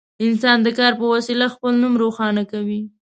انسان 0.25 0.57
د 0.63 0.67
کار 0.79 0.93
په 0.99 1.05
وسیله 1.13 1.45
خپل 1.53 1.73
نوم 1.81 1.93
روښانه 2.03 2.43
کوي. 2.51 2.81